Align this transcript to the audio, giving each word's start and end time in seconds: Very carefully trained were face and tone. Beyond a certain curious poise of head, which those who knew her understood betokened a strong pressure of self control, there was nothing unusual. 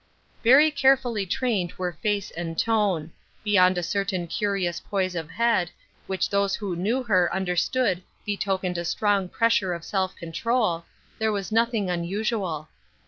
Very 0.43 0.71
carefully 0.71 1.27
trained 1.27 1.73
were 1.73 1.93
face 1.93 2.31
and 2.31 2.57
tone. 2.57 3.11
Beyond 3.43 3.77
a 3.77 3.83
certain 3.83 4.25
curious 4.25 4.79
poise 4.79 5.13
of 5.13 5.29
head, 5.29 5.69
which 6.07 6.27
those 6.31 6.55
who 6.55 6.75
knew 6.75 7.03
her 7.03 7.31
understood 7.31 8.01
betokened 8.25 8.79
a 8.79 8.83
strong 8.83 9.29
pressure 9.29 9.73
of 9.73 9.85
self 9.85 10.15
control, 10.15 10.85
there 11.19 11.31
was 11.31 11.51
nothing 11.51 11.91
unusual. 11.91 12.67